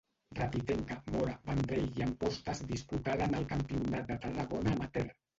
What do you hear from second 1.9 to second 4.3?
i Amposta es diputaren el campionat de